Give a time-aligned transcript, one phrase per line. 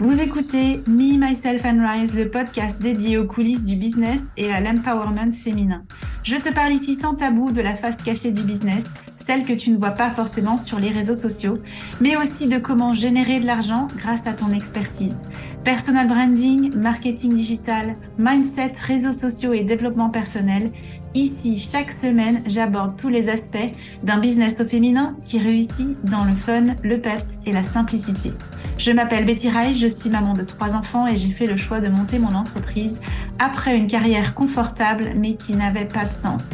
[0.00, 4.60] Vous écoutez Me, Myself and Rise, le podcast dédié aux coulisses du business et à
[4.60, 5.82] l'empowerment féminin.
[6.22, 8.84] Je te parle ici sans tabou de la face cachée du business,
[9.16, 11.58] celle que tu ne vois pas forcément sur les réseaux sociaux,
[12.00, 15.26] mais aussi de comment générer de l'argent grâce à ton expertise.
[15.64, 20.70] Personal branding, marketing digital, mindset, réseaux sociaux et développement personnel.
[21.14, 23.56] Ici, chaque semaine, j'aborde tous les aspects
[24.02, 28.32] d'un business au féminin qui réussit dans le fun, le peps et la simplicité.
[28.76, 31.80] Je m'appelle Betty Reich, je suis maman de trois enfants et j'ai fait le choix
[31.80, 33.00] de monter mon entreprise
[33.38, 36.44] après une carrière confortable mais qui n'avait pas de sens.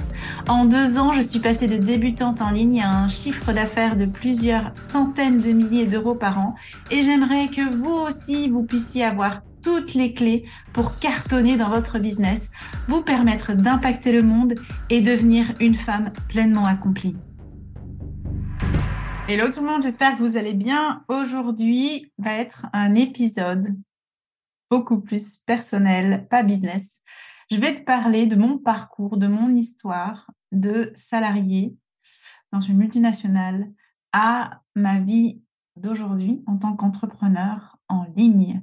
[0.48, 4.06] En deux ans, je suis passée de débutante en ligne à un chiffre d'affaires de
[4.06, 6.54] plusieurs centaines de milliers d'euros par an
[6.90, 11.98] et j'aimerais que vous aussi, vous puissiez avoir toutes les clés pour cartonner dans votre
[11.98, 12.50] business,
[12.86, 14.56] vous permettre d'impacter le monde
[14.90, 17.16] et devenir une femme pleinement accomplie.
[19.26, 21.02] Hello tout le monde, j'espère que vous allez bien.
[21.08, 23.68] Aujourd'hui va être un épisode
[24.70, 27.02] beaucoup plus personnel, pas business.
[27.50, 31.74] Je vais te parler de mon parcours, de mon histoire de salarié
[32.52, 33.72] dans une multinationale
[34.12, 35.42] à ma vie
[35.76, 38.62] d'aujourd'hui en tant qu'entrepreneur en ligne.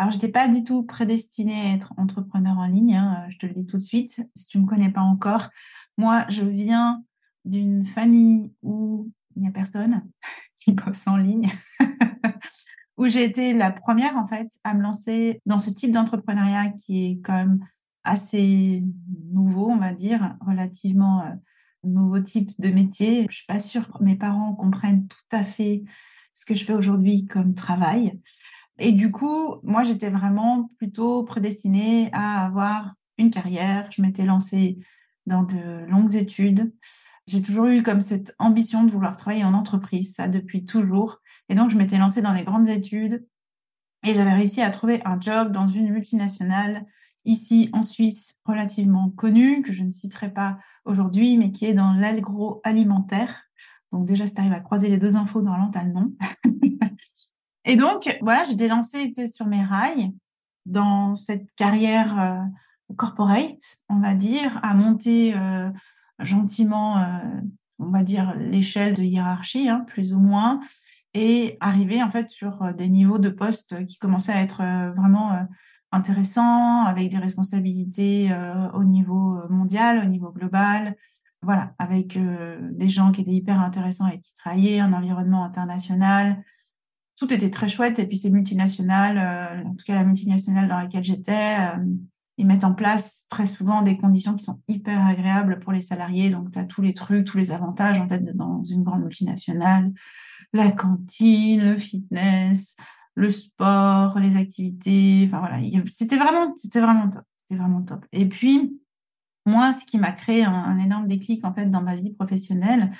[0.00, 3.44] Alors, je n'étais pas du tout prédestinée à être entrepreneur en ligne, hein, je te
[3.44, 5.50] le dis tout de suite, si tu ne me connais pas encore.
[5.98, 7.04] Moi, je viens
[7.44, 10.08] d'une famille où il n'y a personne
[10.56, 11.50] qui bosse en ligne,
[12.96, 17.04] où j'ai été la première en fait à me lancer dans ce type d'entrepreneuriat qui
[17.04, 17.66] est quand même
[18.02, 18.82] assez
[19.30, 21.34] nouveau, on va dire, relativement euh,
[21.84, 23.26] nouveau type de métier.
[23.28, 25.84] Je suis pas sûre que mes parents comprennent tout à fait
[26.32, 28.18] ce que je fais aujourd'hui comme travail.
[28.80, 33.90] Et du coup, moi, j'étais vraiment plutôt prédestinée à avoir une carrière.
[33.92, 34.78] Je m'étais lancée
[35.26, 36.72] dans de longues études.
[37.26, 41.20] J'ai toujours eu comme cette ambition de vouloir travailler en entreprise, ça depuis toujours.
[41.50, 43.26] Et donc, je m'étais lancée dans les grandes études
[44.02, 46.86] et j'avais réussi à trouver un job dans une multinationale
[47.26, 51.92] ici en Suisse relativement connue, que je ne citerai pas aujourd'hui, mais qui est dans
[51.92, 53.42] l'agroalimentaire.
[53.92, 56.14] Donc déjà, si tu arrives à croiser les deux infos dans l'antalnon.
[57.64, 60.12] et donc, voilà, j'étais lancée sur mes rails
[60.66, 65.70] dans cette carrière euh, corporate, on va dire, à monter euh,
[66.18, 67.18] gentiment, euh,
[67.78, 70.60] on va dire, l'échelle de hiérarchie, hein, plus ou moins,
[71.14, 74.62] et arriver en fait sur des niveaux de poste qui commençaient à être
[74.96, 75.32] vraiment
[75.90, 78.32] intéressants, avec des responsabilités
[78.74, 80.94] au niveau mondial, au niveau global,
[81.42, 86.44] voilà, avec des gens qui étaient hyper intéressants et qui travaillaient, un environnement international.
[87.20, 88.00] Tout était très chouette.
[88.00, 91.56] Et puis ces multinationales, en tout cas la multinationale dans laquelle j'étais,
[92.40, 96.30] ils mettent en place très souvent des conditions qui sont hyper agréables pour les salariés.
[96.30, 99.92] Donc, tu as tous les trucs, tous les avantages en fait dans une grande multinationale,
[100.54, 102.76] la cantine, le fitness,
[103.14, 105.24] le sport, les activités.
[105.26, 107.24] Enfin voilà, c'était vraiment, c'était vraiment top.
[107.36, 108.06] C'était vraiment top.
[108.12, 108.80] Et puis,
[109.44, 112.90] moi, ce qui m'a créé un, un, énorme déclic en fait dans ma vie professionnelle,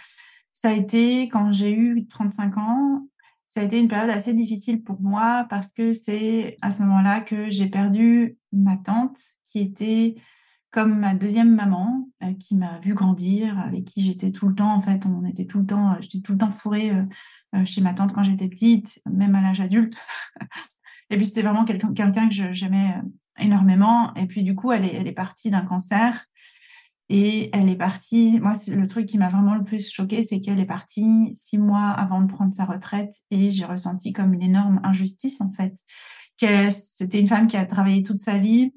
[0.53, 3.07] ça a été quand j'ai eu 35 ans
[3.51, 7.21] ça a été une période assez difficile pour moi parce que c'est à ce moment-là
[7.21, 10.15] que j'ai perdu ma tante qui était
[10.71, 14.73] comme ma deuxième maman, euh, qui m'a vu grandir, avec qui j'étais tout le temps,
[14.73, 16.93] en fait, on était tout le temps, j'étais tout le temps fourrée
[17.57, 19.99] euh, chez ma tante quand j'étais petite, même à l'âge adulte.
[21.11, 24.15] et puis c'était vraiment quelqu'un que j'aimais euh, énormément.
[24.15, 26.25] Et puis du coup, elle est partie d'un cancer.
[27.13, 30.61] Et elle est partie, moi, le truc qui m'a vraiment le plus choqué, c'est qu'elle
[30.61, 34.81] est partie six mois avant de prendre sa retraite et j'ai ressenti comme une énorme
[34.85, 35.75] injustice, en fait.
[36.71, 38.73] C'était une femme qui a travaillé toute sa vie,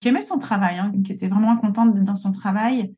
[0.00, 2.94] qui aimait son travail, hein, qui était vraiment contente d'être dans son travail,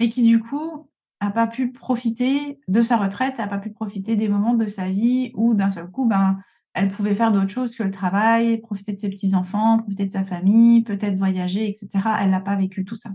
[0.00, 0.88] mais qui, du coup,
[1.20, 4.88] a pas pu profiter de sa retraite, a pas pu profiter des moments de sa
[4.88, 6.38] vie où, d'un seul coup, ben,
[6.72, 10.24] elle pouvait faire d'autres choses que le travail, profiter de ses petits-enfants, profiter de sa
[10.24, 11.90] famille, peut-être voyager, etc.
[12.22, 13.10] Elle n'a pas vécu tout ça.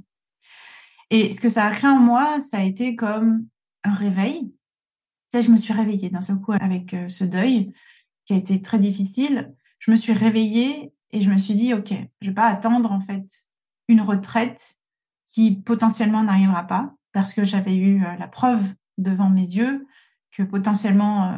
[1.10, 3.48] Et ce que ça a créé en moi, ça a été comme
[3.84, 4.54] un réveil.
[5.32, 7.74] Tu je me suis réveillée d'un seul coup avec euh, ce deuil
[8.26, 9.54] qui a été très difficile.
[9.80, 13.02] Je me suis réveillée et je me suis dit, OK, je vais pas attendre en
[13.02, 13.46] fait
[13.88, 14.76] une retraite
[15.26, 18.64] qui potentiellement n'arrivera pas parce que j'avais eu euh, la preuve
[18.98, 19.86] devant mes yeux
[20.32, 21.38] que potentiellement euh,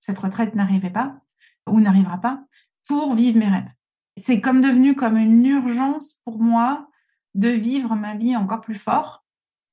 [0.00, 1.20] cette retraite n'arrivait pas
[1.68, 2.44] ou n'arrivera pas
[2.88, 3.70] pour vivre mes rêves.
[4.16, 6.88] C'est comme devenu comme une urgence pour moi
[7.36, 9.24] de vivre ma vie encore plus fort,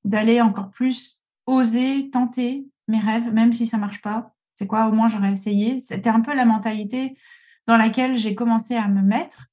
[0.03, 4.35] d'aller encore plus oser, tenter mes rêves, même si ça marche pas.
[4.53, 5.79] C'est quoi, au moins j'aurais essayé.
[5.79, 7.17] C'était un peu la mentalité
[7.65, 9.47] dans laquelle j'ai commencé à me mettre.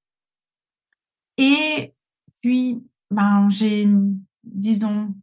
[1.39, 1.95] Et
[2.43, 3.89] puis, ben, j'ai,
[4.45, 5.15] disons,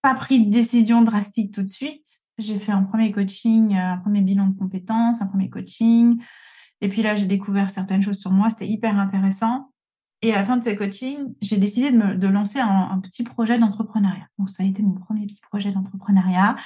[0.00, 2.20] pas pris de décision drastique tout de suite.
[2.38, 6.22] J'ai fait un premier coaching, un premier bilan de compétences, un premier coaching.
[6.80, 8.48] Et puis là, j'ai découvert certaines choses sur moi.
[8.48, 9.69] C'était hyper intéressant.
[10.22, 13.58] Et à la fin de ces coachings, j'ai décidé de, me, lancer un, petit projet
[13.58, 14.26] d'entrepreneuriat.
[14.38, 16.56] Donc, ça a été mon premier petit projet d'entrepreneuriat.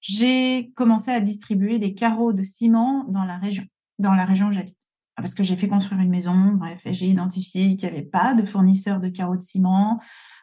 [0.00, 3.64] J'ai commencé à distribuer des carreaux de ciment dans la région,
[3.98, 4.78] dans la région où j'habite.
[5.16, 8.34] Parce que j'ai fait construire une maison, bref, et j'ai identifié qu'il n'y avait pas
[8.34, 10.00] de fournisseur de carreaux de ciment.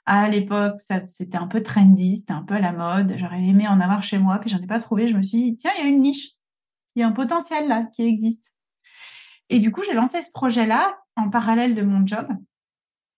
[0.07, 3.13] À l'époque, c'était un peu trendy, c'était un peu à la mode.
[3.15, 5.07] J'aurais aimé en avoir chez moi, puis j'en ai pas trouvé.
[5.07, 6.31] Je me suis dit, tiens, il y a une niche.
[6.95, 8.53] Il y a un potentiel là qui existe.
[9.49, 12.27] Et du coup, j'ai lancé ce projet-là en parallèle de mon job.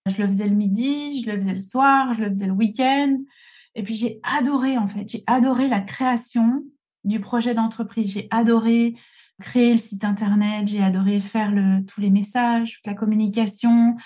[0.08, 3.18] Je le faisais le midi, je le faisais le soir, je le faisais le week-end.
[3.74, 6.64] Et puis, j'ai adoré, en fait, j'ai adoré la création
[7.04, 8.12] du projet d'entreprise.
[8.12, 8.94] J'ai adoré
[9.40, 11.52] créer le site internet, j'ai adoré faire
[11.86, 13.96] tous les messages, toute la communication,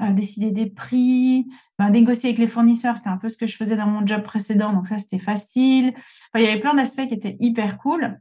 [0.00, 1.46] euh, décider des prix,
[1.78, 4.22] ben, négocier avec les fournisseurs, c'était un peu ce que je faisais dans mon job
[4.22, 5.94] précédent, donc ça c'était facile.
[6.34, 8.20] il y avait plein d'aspects qui étaient hyper cool.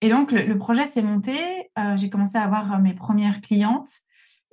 [0.00, 1.34] Et donc le, projet s'est monté,
[1.78, 3.90] euh, j'ai commencé à avoir euh, mes premières clientes.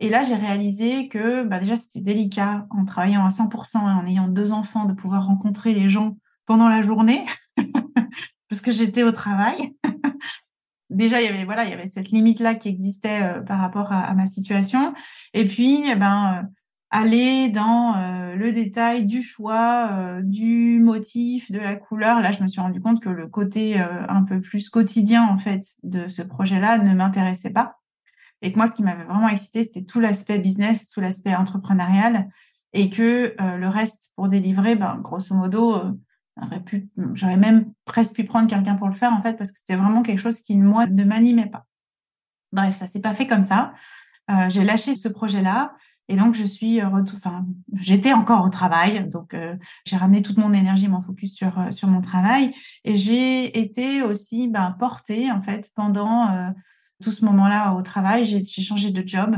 [0.02, 4.06] Et là, j'ai réalisé que bah, déjà, c'était délicat en travaillant à 100% et en
[4.06, 7.26] ayant deux enfants de pouvoir rencontrer les gens pendant la journée
[8.50, 9.74] parce que j'étais au travail.
[10.90, 13.60] déjà, il y avait voilà, il y avait cette limite là qui existait euh, par
[13.60, 14.94] rapport à, ma situation.
[15.34, 16.50] Et puis, eh ben,
[16.92, 22.22] aller dans euh, le détail du choix, euh, du motif, de la couleur.
[22.22, 25.38] Là, je me suis rendu compte que le côté euh, un peu plus quotidien en
[25.38, 27.81] fait de ce projet-là ne m'intéressait pas.
[28.42, 32.30] Et que moi, ce qui m'avait vraiment excité, c'était tout l'aspect business, tout l'aspect entrepreneurial,
[32.74, 35.76] et que le reste pour délivrer, ben, grosso modo,
[37.14, 40.02] j'aurais même presque pu prendre quelqu'un pour le faire en fait, parce que c'était vraiment
[40.04, 41.66] quelque chose qui moi ne m'animait pas.
[42.54, 43.74] Bref, ça s'est pas fait comme ça.
[44.48, 45.76] j'ai lâché ce projet-là
[46.12, 49.56] et donc, je suis, euh, enfin, j'étais encore au travail, donc euh,
[49.86, 52.54] j'ai ramené toute mon énergie, mon focus sur euh, sur mon travail,
[52.84, 56.52] et j'ai été aussi ben, portée en fait pendant
[57.02, 58.26] tout ce moment-là au travail.
[58.26, 59.38] J'ai changé de job,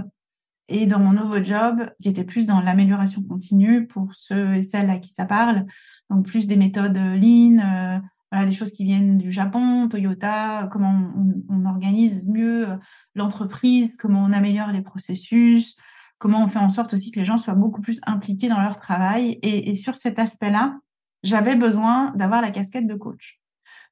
[0.68, 4.90] et dans mon nouveau job, qui était plus dans l'amélioration continue pour ceux et celles
[4.90, 5.66] à qui ça parle,
[6.10, 8.02] donc plus des méthodes lean,
[8.32, 12.68] voilà, des choses qui viennent du Japon, Toyota, comment on, on organise mieux
[13.16, 15.78] l'entreprise, comment on améliore les processus,
[16.24, 18.78] comment on fait en sorte aussi que les gens soient beaucoup plus impliqués dans leur
[18.78, 19.40] travail.
[19.44, 20.80] Et, sur cet aspect-là,
[21.22, 23.42] j'avais besoin d'avoir la casquette de coach.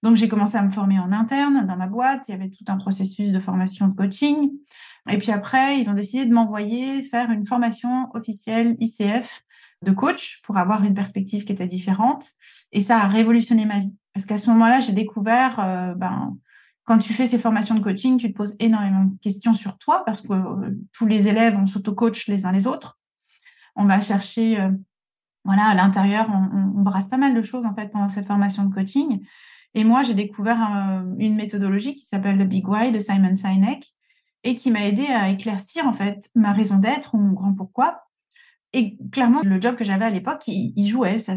[0.04, 2.28] Donc, j'ai commencé à me former en interne dans ma boîte.
[2.28, 4.52] Il y avait tout un processus de formation de coaching.
[5.10, 9.44] Et puis après, ils ont décidé de m'envoyer faire une formation officielle ICF
[9.84, 12.26] de coach pour avoir une perspective qui était différente.
[12.72, 13.96] Et ça a révolutionné ma vie.
[14.14, 16.38] Parce qu'à ce moment-là, j'ai découvert euh, ben,
[16.84, 20.04] quand tu fais ces formations de coaching, tu te poses énormément de questions sur toi
[20.06, 23.00] parce que euh, tous les élèves, on s'auto-coach les uns les autres.
[23.76, 24.72] On va chercher, euh,
[25.46, 28.74] voilà, à l'intérieur, on, brasse pas mal de choses en fait pendant cette formation de
[28.74, 29.24] coaching.
[29.74, 30.60] Et moi, j'ai découvert
[31.18, 33.86] une méthodologie qui s'appelle le Big Why de Simon Sinek
[34.44, 38.04] et qui m'a aidé à éclaircir en fait ma raison d'être ou mon grand pourquoi.
[38.74, 41.36] Et clairement, le job que j'avais à l'époque, il, jouait, ça,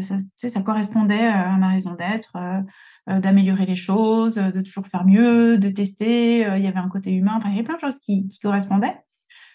[0.63, 2.35] correspondait à ma raison d'être.
[2.35, 2.61] Euh,
[3.07, 6.43] euh, d'améliorer les choses, de toujours faire mieux, de tester.
[6.43, 7.33] Euh, il y avait un côté humain.
[7.37, 8.97] Enfin, il y avait plein de choses qui, correspondaient.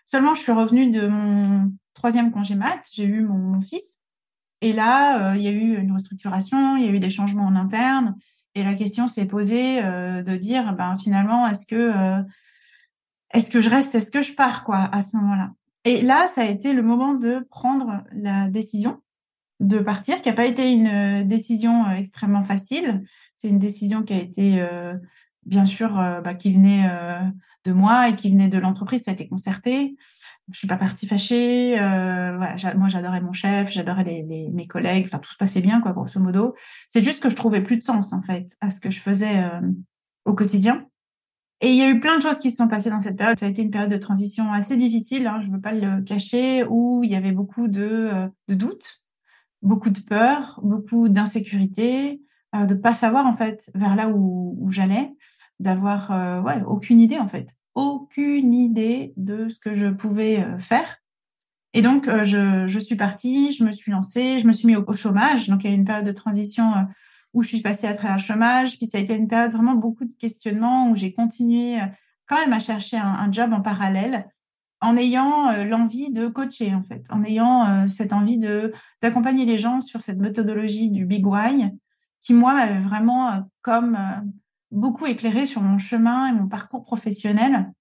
[0.07, 2.81] Seulement, je suis revenue de mon troisième congé mat.
[2.93, 4.03] J'ai eu mon, fils.
[4.61, 7.47] Et là, euh, il y a eu une restructuration, il y a eu des changements
[7.47, 8.15] en interne.
[8.55, 11.93] Et la question s'est posée de dire, ben, finalement, est-ce que,
[13.33, 15.53] est-ce que je reste, est-ce que je pars, quoi, à ce moment-là?
[15.85, 19.01] Et là, ça a été le moment de prendre la décision
[19.61, 23.05] de partir, qui n'a pas été une décision extrêmement facile.
[23.37, 24.95] C'est une décision qui a été, euh,
[25.45, 27.21] bien sûr, euh, bah, qui venait euh,
[27.65, 29.03] de moi et qui venait de l'entreprise.
[29.03, 29.97] Ça a été concerté.
[30.51, 31.75] Je suis pas partie fâchée.
[31.77, 35.05] Voilà, moi, j'adorais mon chef, j'adorais mes collègues.
[35.07, 36.55] Enfin, tout se passait bien, quoi, grosso modo.
[36.89, 39.45] C'est juste que je trouvais plus de sens, en fait, à ce que je faisais
[40.25, 40.87] au quotidien.
[41.61, 43.39] Et il y a eu plein de choses qui se sont passées dans cette période.
[43.39, 46.03] Ça a été une période de transition assez difficile, hein, je ne veux pas le
[46.03, 49.05] cacher, où il y avait beaucoup de, de doutes,
[49.63, 52.21] beaucoup de peur, beaucoup d'insécurité,
[52.57, 55.13] euh, de pas savoir en fait vers là où, j'allais,
[55.61, 60.97] d'avoir euh, aucune idée en fait, aucune idée de ce que je pouvais euh, faire.
[61.75, 64.93] Et donc je, je, suis partie, je me suis lancée, je me suis mis au,
[64.93, 65.49] chômage.
[65.49, 66.73] Donc il y a eu une période de transition
[67.33, 69.77] où je suis passée à travers le chômage, puis ça a été une période vraiment
[69.77, 71.79] beaucoup de questionnements où j'ai continué
[72.27, 74.29] quand même à chercher un, job en parallèle
[74.81, 78.41] en ayant l'envie de coacher en fait, en ayant cette envie
[79.01, 81.71] d'accompagner les gens sur cette méthodologie du Big Why
[82.21, 84.21] qui, moi, m'avait vraiment euh, comme euh,
[84.71, 87.73] beaucoup éclairé sur mon chemin et mon parcours professionnel.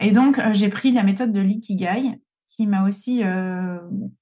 [0.00, 3.22] Et donc, euh, j'ai pris la méthode de l'ikigai, qui m'a aussi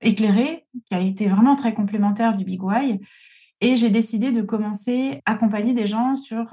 [0.01, 2.99] éclairé, qui a été vraiment très complémentaire du Big Why.
[3.61, 6.47] Et j'ai décidé de commencer à accompagner des gens sur,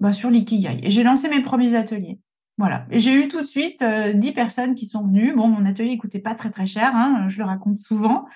[0.00, 0.80] bah, sur l'ikigai.
[0.82, 2.18] Et j'ai lancé mes premiers ateliers.
[2.60, 2.86] Voilà.
[2.90, 5.34] Et j'ai eu tout de suite euh, 10 personnes qui sont venues.
[5.34, 8.26] Bon, mon atelier coûtait pas très très cher, hein, je le raconte souvent.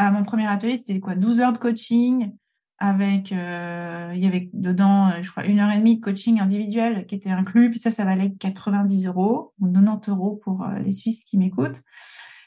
[0.00, 1.16] Euh, mon premier atelier, c'était quoi?
[1.16, 2.30] 12 heures de coaching
[2.78, 6.40] avec, euh, il y avait dedans, euh, je crois, une heure et demie de coaching
[6.40, 7.70] individuel qui était inclus.
[7.70, 11.82] Puis ça, ça valait 90 euros ou 90 euros pour les Suisses qui m'écoutent.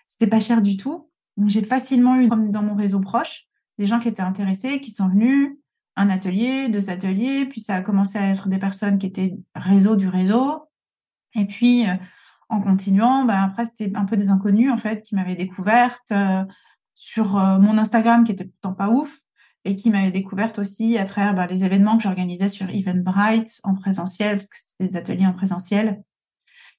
[0.06, 1.10] C'était pas cher du tout.
[1.46, 3.46] J'ai facilement eu dans mon réseau proche
[3.78, 5.56] des gens qui étaient intéressés, qui sont venus,
[5.96, 9.96] un atelier, deux ateliers, puis ça a commencé à être des personnes qui étaient réseau
[9.96, 10.64] du réseau.
[11.36, 11.86] Et puis,
[12.50, 16.12] en continuant, ben après, c'était un peu des inconnus, en fait, qui m'avaient découverte
[16.96, 19.20] sur mon Instagram, qui était pourtant pas ouf,
[19.68, 23.76] et qui m'avaient découverte aussi à travers ben, les événements que j'organisais sur Eventbrite en
[23.76, 26.02] présentiel, parce que c'était des ateliers en présentiel.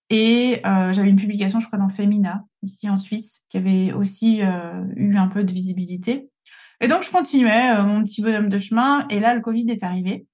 [0.08, 4.40] Et euh, j'avais une publication, je crois, dans Femina, ici en Suisse, qui avait aussi
[4.40, 6.30] euh, eu un peu de visibilité.
[6.80, 9.06] Et donc, je continuais euh, mon petit bonhomme de chemin.
[9.10, 10.26] Et là, le Covid est arrivé.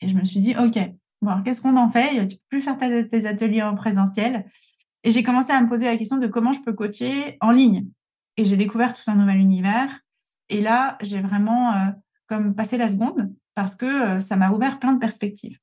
[0.00, 0.78] Et je me suis dit, OK,
[1.20, 2.26] bon, qu'est-ce qu'on en fait?
[2.26, 4.46] Tu peux plus faire tes ateliers en présentiel.
[5.02, 7.86] Et j'ai commencé à me poser la question de comment je peux coacher en ligne.
[8.38, 10.00] Et j'ai découvert tout un nouvel univers.
[10.48, 11.94] Et là, j'ai vraiment
[12.26, 15.58] comme passé la seconde parce que ça m'a ouvert plein de perspectives.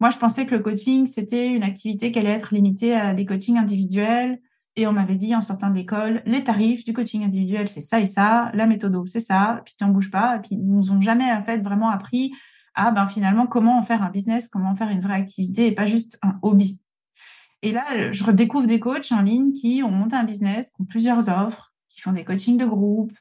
[0.00, 3.24] Moi, je pensais que le coaching, c'était une activité qui allait être limitée à des
[3.24, 4.40] coachings individuels.
[4.76, 7.98] Et on m'avait dit en sortant de l'école, les tarifs du coaching individuel, c'est ça
[7.98, 10.36] et ça, la méthode, c'est ça, puis tu n'en bouges pas.
[10.36, 12.32] Et puis, ils nous ont jamais en fait vraiment appris
[12.76, 15.72] à ben, finalement comment en faire un business, comment en faire une vraie activité et
[15.72, 16.80] pas juste un hobby.
[17.62, 20.84] Et là, je redécouvre des coachs en ligne qui ont monté un business, qui ont
[20.84, 23.12] plusieurs offres, qui font des coachings de groupe,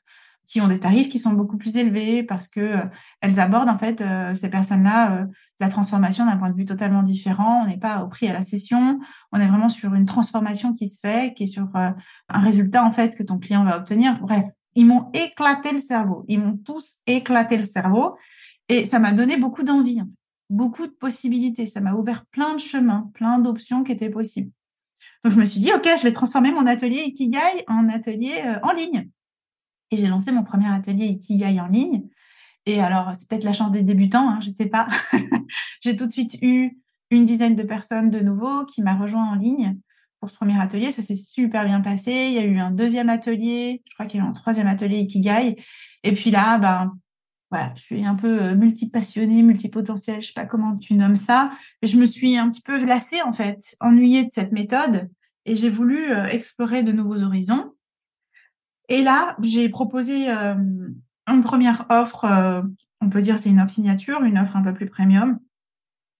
[0.47, 2.85] qui ont des tarifs qui sont beaucoup plus élevés parce que euh,
[3.19, 5.25] elles abordent en fait euh, ces personnes-là euh,
[5.59, 7.63] la transformation d'un point de vue totalement différent.
[7.63, 8.99] On n'est pas au prix à la session,
[9.33, 11.95] on est vraiment sur une transformation qui se fait, qui est sur un
[12.39, 14.17] résultat en fait que ton client va obtenir.
[14.21, 18.15] Bref, ils m'ont éclaté le cerveau, ils m'ont tous éclaté le cerveau
[18.69, 20.01] et ça m'a donné beaucoup d'envie,
[20.49, 21.65] beaucoup de possibilités.
[21.65, 24.51] Ça m'a ouvert plein de chemins, plein d'options qui étaient possibles.
[25.23, 28.73] Donc je me suis dit ok, je vais transformer mon atelier Ikigai en atelier en
[28.73, 29.09] ligne.
[29.91, 32.03] Et j'ai lancé mon premier atelier Ikigai en ligne.
[32.65, 34.87] Et alors, c'est peut-être la chance des débutants, hein, je ne sais pas.
[35.81, 36.77] j'ai tout de suite eu
[37.09, 39.77] une dizaine de personnes de nouveau qui m'a rejoint en ligne
[40.19, 40.91] pour ce premier atelier.
[40.91, 42.11] Ça s'est super bien passé.
[42.11, 44.67] Il y a eu un deuxième atelier, je crois qu'il y a eu un troisième
[44.67, 45.55] atelier Ikigai.
[46.03, 46.91] Et puis là, ben,
[47.75, 51.51] je suis un peu euh, multipassionnée, multipotentielle, je sais pas comment tu nommes ça.
[51.81, 55.09] Mais je me suis un petit peu lassée, en fait, ennuyée de cette méthode.
[55.45, 57.73] Et j'ai voulu euh, explorer de nouveaux horizons.
[58.89, 60.55] Et là, j'ai proposé euh,
[61.27, 62.61] une première offre, euh,
[63.01, 65.39] on peut dire c'est une offre signature, une offre un peu plus premium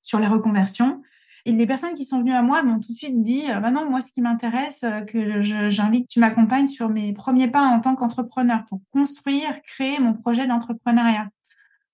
[0.02, 1.02] sur la reconversion.
[1.46, 3.72] Et les personnes qui sont venues à moi m'ont tout de suite dit euh, bah
[3.72, 7.80] non, moi, ce qui m'intéresse, que j'invite que tu m'accompagnes sur mes premiers pas en
[7.80, 11.30] tant qu'entrepreneur pour construire, créer mon projet d'entrepreneuriat.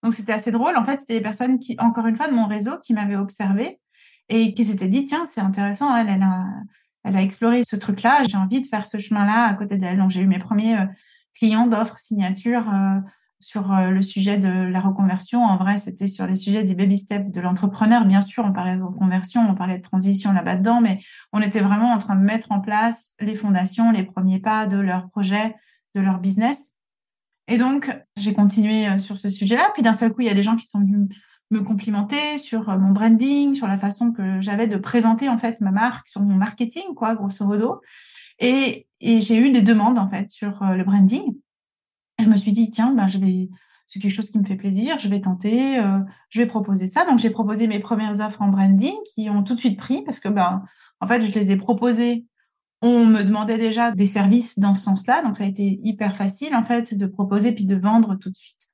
[0.01, 0.75] Donc, c'était assez drôle.
[0.75, 3.79] En fait, c'était des personnes qui, encore une fois, de mon réseau, qui m'avaient observé
[4.29, 6.45] et qui s'étaient dit tiens, c'est intéressant, elle, elle a
[7.03, 8.23] elle a exploré ce truc-là.
[8.29, 9.97] J'ai envie de faire ce chemin-là à côté d'elle.
[9.97, 10.85] Donc, j'ai eu mes premiers euh,
[11.35, 12.99] clients d'offres signature euh,
[13.39, 15.43] sur euh, le sujet de la reconversion.
[15.43, 18.05] En vrai, c'était sur les sujets des baby steps de l'entrepreneur.
[18.05, 21.01] Bien sûr, on parlait de reconversion, on parlait de transition là-bas dedans, mais
[21.33, 24.77] on était vraiment en train de mettre en place les fondations, les premiers pas de
[24.77, 25.55] leur projet,
[25.95, 26.75] de leur business.
[27.49, 29.69] Et donc, j'ai continué sur ce sujet-là.
[29.73, 31.09] Puis d'un seul coup, il y a des gens qui sont venus
[31.53, 35.61] me complimenter sur euh, mon branding, sur la façon que j'avais de présenter en fait
[35.61, 37.81] ma marque, sur mon marketing, quoi, grosso modo.
[38.39, 41.35] Et, et j'ai eu des demandes en fait sur euh, le branding.
[42.19, 43.49] je me suis dit tiens, ben je vais,
[43.87, 47.05] c'est quelque chose qui me fait plaisir, je vais tenter, euh, je vais proposer ça.
[47.05, 50.19] Donc j'ai proposé mes premières offres en branding qui ont tout de suite pris parce
[50.19, 50.63] que ben
[50.99, 52.25] en fait je les ai proposées.
[52.81, 56.53] On me demandait déjà des services dans ce sens-là, donc ça a été hyper facile
[56.53, 58.72] en fait de proposer puis de vendre tout de suite.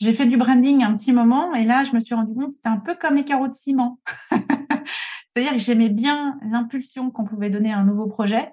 [0.00, 2.68] J'ai fait du branding un petit moment et là, je me suis rendu compte c'était
[2.68, 3.98] un peu comme les carreaux de ciment.
[4.30, 8.50] C'est-à-dire que j'aimais bien l'impulsion qu'on pouvait donner à un nouveau projet,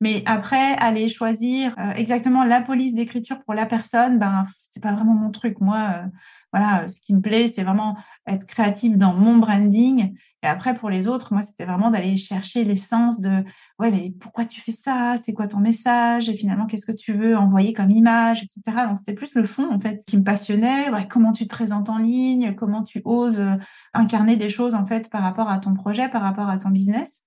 [0.00, 4.92] mais après aller choisir euh, exactement la police d'écriture pour la personne, ben c'est pas
[4.92, 5.60] vraiment mon truc.
[5.60, 6.06] Moi, euh,
[6.52, 7.96] voilà, ce qui me plaît, c'est vraiment
[8.26, 10.16] être créative dans mon branding.
[10.44, 13.42] Et après, pour les autres, moi, c'était vraiment d'aller chercher l'essence de,
[13.78, 15.14] ouais, mais pourquoi tu fais ça?
[15.16, 16.28] C'est quoi ton message?
[16.28, 18.84] Et finalement, qu'est-ce que tu veux envoyer comme image, etc.
[18.86, 20.90] Donc, c'était plus le fond, en fait, qui me passionnait.
[21.08, 22.54] Comment tu te présentes en ligne?
[22.56, 23.54] Comment tu oses euh,
[23.94, 27.22] incarner des choses, en fait, par rapport à ton projet, par rapport à ton business?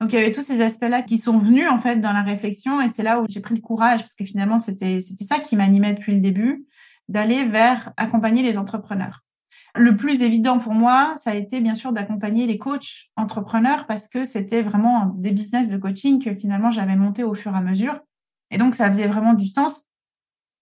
[0.00, 2.80] Donc il y avait tous ces aspects-là qui sont venus en fait dans la réflexion
[2.80, 5.56] et c'est là où j'ai pris le courage parce que finalement c'était c'était ça qui
[5.56, 6.64] m'animait depuis le début
[7.08, 9.24] d'aller vers accompagner les entrepreneurs.
[9.78, 14.08] Le plus évident pour moi, ça a été bien sûr d'accompagner les coachs entrepreneurs parce
[14.08, 17.60] que c'était vraiment des business de coaching que finalement j'avais monté au fur et à
[17.60, 18.00] mesure.
[18.50, 19.88] Et donc, ça faisait vraiment du sens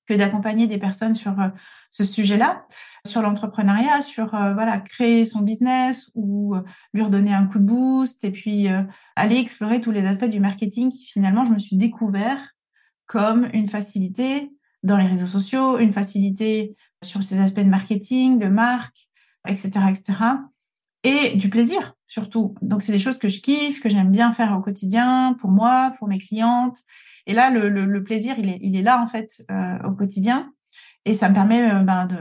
[0.06, 1.49] que d'accompagner des personnes sur euh,
[1.90, 2.66] ce sujet-là.
[3.06, 7.64] sur l'entrepreneuriat, sur euh, voilà créer son business ou euh, lui redonner un coup de
[7.64, 8.68] boost et puis
[9.16, 12.54] aller explorer tous les aspects du marketing qui finalement je me suis découvert
[13.06, 14.50] comme une facilité
[14.82, 19.06] dans les réseaux sociaux, une facilité sur ces aspects de marketing, de marque,
[19.47, 20.15] etc., etc.
[21.03, 22.55] Et du plaisir surtout.
[22.62, 25.93] Donc c'est des choses que je kiffe, que j'aime bien faire au quotidien pour moi,
[25.99, 26.79] pour mes clientes.
[27.26, 29.43] Et là le, plaisir il est, il est là en fait
[29.85, 30.53] au quotidien
[31.05, 32.17] et ça me permet ben, de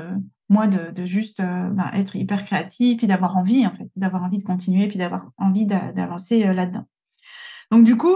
[0.50, 4.24] moi de, de juste euh, bah, être hyper créatif puis d'avoir envie en fait d'avoir
[4.24, 6.86] envie de continuer puis d'avoir envie d'avancer euh, là-dedans
[7.72, 8.15] donc du coup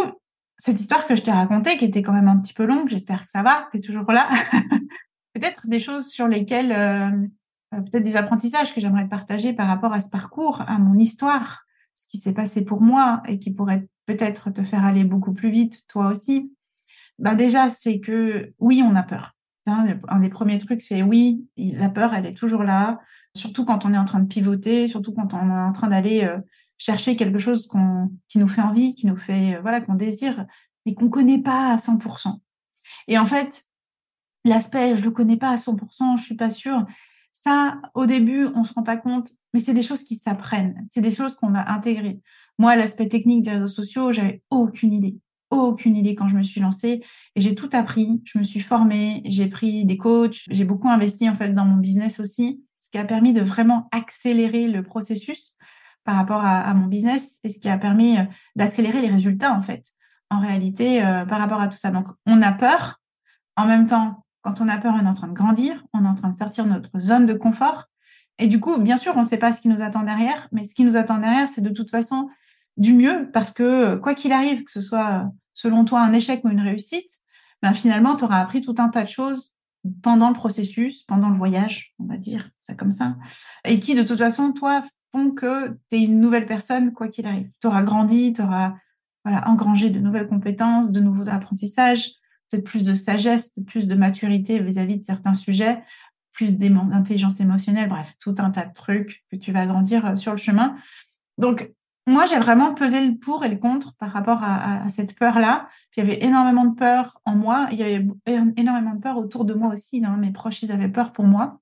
[0.58, 3.26] cette histoire que je t'ai racontée qui était quand même un petit peu longue j'espère
[3.26, 4.30] que ça va tu es toujours là
[5.34, 7.10] peut-être des choses sur lesquelles euh,
[7.72, 12.08] peut-être des apprentissages que j'aimerais partager par rapport à ce parcours à mon histoire ce
[12.08, 15.88] qui s'est passé pour moi et qui pourrait peut-être te faire aller beaucoup plus vite
[15.88, 16.52] toi aussi
[17.20, 19.36] ben déjà c'est que oui on a peur
[20.08, 23.00] un des premiers trucs, c'est oui, la peur, elle est toujours là,
[23.36, 26.24] surtout quand on est en train de pivoter, surtout quand on est en train d'aller
[26.24, 26.38] euh,
[26.78, 27.70] chercher quelque chose
[28.28, 30.46] qui nous fait envie, qui nous fait, euh, voilà, qu'on désire,
[30.86, 32.40] mais qu'on connaît pas à 100%.
[33.08, 33.66] Et en fait,
[34.46, 36.86] l'aspect, je le connais pas à 100%, je suis pas sûre.
[37.32, 40.86] Ça, au début, on se rend pas compte, mais c'est des choses qui s'apprennent.
[40.90, 42.22] C'est des choses qu'on va intégrer.
[42.58, 45.18] Moi, l'aspect technique des réseaux sociaux, j'avais aucune idée
[45.52, 47.02] aucune idée quand je me suis lancée
[47.36, 48.22] et j'ai tout appris.
[48.26, 51.78] Je me suis formée, j'ai pris des coachs, j'ai beaucoup investi en fait dans mon
[51.78, 55.56] business aussi, ce qui a permis de vraiment accélérer le processus
[56.04, 58.24] par rapport à, mon business et ce qui a permis euh,
[58.56, 59.86] d'accélérer les résultats en fait.
[60.32, 61.92] En réalité, euh, par rapport à tout ça.
[61.92, 63.00] Donc, on a peur.
[63.56, 66.08] En même temps, quand on a peur, on est en train de grandir, on est
[66.08, 67.86] en train de sortir de notre zone de confort.
[68.38, 70.64] Et du coup, bien sûr, on ne sait pas ce qui nous attend derrière, mais
[70.64, 72.30] ce qui nous attend derrière, c'est de toute façon
[72.78, 76.50] du mieux parce que quoi qu'il arrive, que ce soit selon toi un échec ou
[76.50, 77.10] une réussite,
[77.62, 79.52] ben finalement, tu auras appris tout un tas de choses
[80.02, 83.18] pendant le processus, pendant le voyage, on va dire ça comme ça,
[83.66, 87.26] et qui de toute façon, toi, font que tu es une nouvelle personne, quoi qu'il
[87.26, 87.50] arrive.
[87.62, 88.76] Tu auras grandi, tu auras
[89.26, 92.12] voilà, engrangé de nouvelles compétences, de nouveaux apprentissages,
[92.50, 95.82] peut-être plus de sagesse, plus de maturité vis-à-vis -vis de certains sujets,
[96.32, 100.32] plus d'intelligence émotionnelle, bref, tout un tas de trucs que tu vas grandir euh, sur
[100.32, 100.78] le chemin.
[101.38, 101.72] Donc,
[102.08, 105.70] moi, j'ai vraiment pesé le pour et le contre par rapport à, cette peur-là.
[105.96, 107.68] il y avait énormément de peur en moi.
[107.72, 108.08] Il y avait
[108.58, 110.02] énormément de peur autour de moi aussi.
[110.02, 111.60] Mes proches, ils avaient peur pour moi.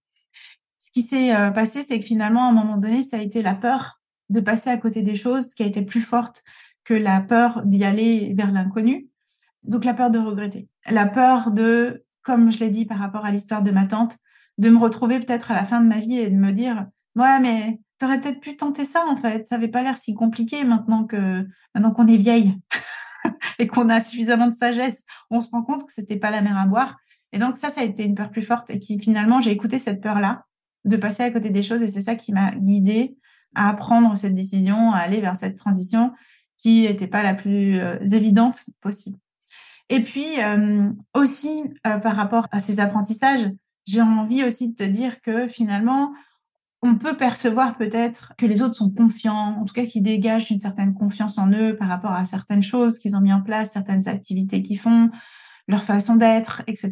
[0.78, 3.42] Ce qui s'est euh, passé, c'est que finalement, à un moment donné, ça a été
[3.42, 6.44] la peur de passer à côté des choses qui a été plus forte
[6.86, 9.10] que la peur d'y aller vers l'inconnu.
[9.68, 10.68] Donc, la peur de regretter.
[10.90, 14.18] La peur de, comme je l'ai dit par rapport à l'histoire de ma tante,
[14.58, 17.40] de me retrouver peut-être à la fin de ma vie et de me dire, ouais,
[17.40, 19.48] mais T'aurais peut-être pu tenter ça en fait.
[19.48, 22.56] Ça n'avait pas l'air si compliqué maintenant que maintenant qu'on est vieille
[23.60, 25.06] et qu'on a suffisamment de sagesse.
[25.32, 26.98] On se rend compte que c'était pas la mer à boire.
[27.34, 29.80] Et donc ça, ça a été une peur plus forte et qui finalement j'ai écouté
[29.80, 30.46] cette peur-là
[30.86, 33.18] de passer à côté des choses et c'est ça qui m'a guidée
[33.56, 36.14] à prendre cette décision, à aller vers cette transition
[36.56, 39.18] qui n'était pas la plus euh, évidente possible.
[39.90, 43.50] Et puis euh, aussi euh, par rapport à ces apprentissages,
[43.86, 46.14] j'ai envie aussi de te dire que finalement,
[46.82, 50.60] on peut percevoir peut-être que les autres sont confiants, en tout cas qu'ils dégagent une
[50.60, 54.08] certaine confiance en eux par rapport à certaines choses qu'ils ont mis en place, certaines
[54.08, 55.10] activités qu'ils font,
[55.68, 56.92] leur façon d'être, etc.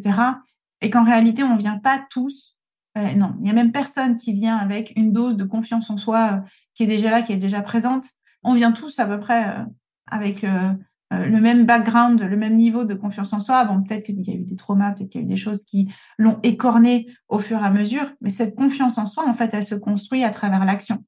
[0.80, 2.56] Et qu'en réalité, on ne vient pas tous,
[2.98, 5.96] euh, non, il n'y a même personne qui vient avec une dose de confiance en
[5.96, 8.06] soi euh, qui est déjà là, qui est déjà présente.
[8.42, 9.64] On vient tous à peu près euh,
[10.06, 10.72] avec euh,
[11.10, 13.64] le même background, le même niveau de confiance en soi.
[13.64, 15.64] Bon, peut-être qu'il y a eu des traumas, peut-être qu'il y a eu des choses
[15.64, 19.54] qui l'ont écorné au fur et à mesure, mais cette confiance en soi, en fait,
[19.54, 21.04] elle se construit à travers l'action.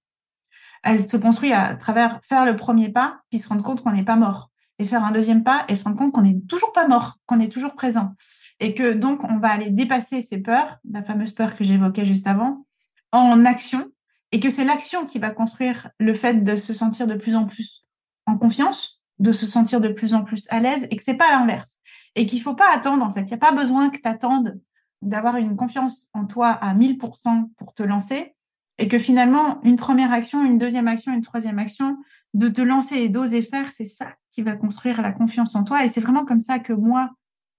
[0.84, 4.04] Elle se construit à travers faire le premier pas, puis se rendre compte qu'on n'est
[4.04, 6.86] pas mort, et faire un deuxième pas et se rendre compte qu'on n'est toujours pas
[6.86, 8.14] mort, qu'on est toujours présent,
[8.60, 12.26] et que donc on va aller dépasser ces peurs, la fameuse peur que j'évoquais juste
[12.26, 12.64] avant,
[13.12, 13.90] en action,
[14.30, 17.46] et que c'est l'action qui va construire le fait de se sentir de plus en
[17.46, 17.86] plus
[18.26, 21.30] en confiance, de se sentir de plus en plus à l'aise et que c'est pas
[21.30, 21.78] l'inverse.
[22.14, 23.22] Et qu'il faut pas attendre, en fait.
[23.22, 24.60] Il n'y a pas besoin que tu attendes
[25.02, 28.34] d'avoir une confiance en toi à 1000% pour te lancer
[28.78, 31.98] et que finalement, une première action, une deuxième action, une troisième action,
[32.34, 35.84] de te lancer et d'oser faire, c'est ça qui va construire la confiance en toi.
[35.84, 37.10] Et c'est vraiment comme ça que moi,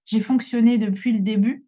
[0.06, 1.64] j'ai fonctionné depuis le début,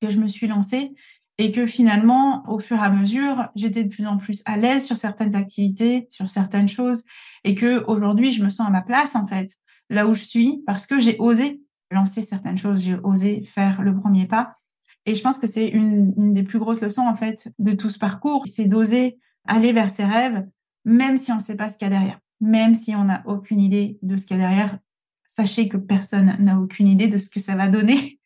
[0.00, 0.94] que je me suis lancée
[1.38, 4.84] et que finalement, au fur et à mesure, j'étais de plus en plus à l'aise
[4.84, 7.04] sur certaines activités, sur certaines choses,
[7.42, 9.48] et que aujourd'hui, je me sens à ma place en fait,
[9.90, 13.94] là où je suis, parce que j'ai osé lancer certaines choses, j'ai osé faire le
[13.94, 14.56] premier pas.
[15.06, 17.88] Et je pense que c'est une, une, des plus grosses leçons en fait de tout
[17.88, 20.46] ce parcours, c'est d'oser aller vers ses rêves,
[20.84, 23.22] même si on ne sait pas ce qu'il y a derrière, même si on n'a
[23.26, 24.78] aucune idée de ce qu'il y a derrière.
[25.26, 28.18] Sachez que personne n'a aucune idée de ce que ça va donner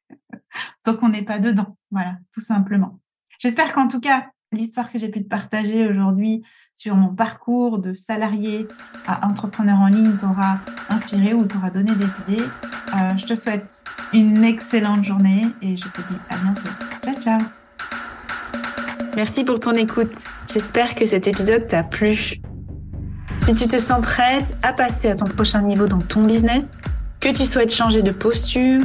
[0.83, 1.77] tant qu'on n'est pas dedans.
[1.91, 3.01] Voilà, tout simplement.
[3.39, 6.43] J'espère qu'en tout cas, l'histoire que j'ai pu te partager aujourd'hui
[6.75, 8.67] sur mon parcours de salarié
[9.07, 12.45] à entrepreneur en ligne t'aura inspiré ou t'aura donné des idées.
[12.97, 16.69] Euh, je te souhaite une excellente journée et je te dis à bientôt.
[17.05, 17.41] Ciao, ciao.
[19.17, 20.15] Merci pour ton écoute.
[20.51, 22.41] J'espère que cet épisode t'a plu.
[23.47, 26.79] Si tu te sens prête à passer à ton prochain niveau dans ton business,
[27.21, 28.85] que tu souhaites changer de posture,